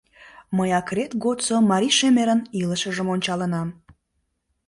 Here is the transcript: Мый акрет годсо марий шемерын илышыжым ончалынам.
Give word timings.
Мый 0.57 0.69
акрет 0.79 1.11
годсо 1.23 1.55
марий 1.71 1.93
шемерын 1.99 2.41
илышыжым 2.61 3.07
ончалынам. 3.13 3.67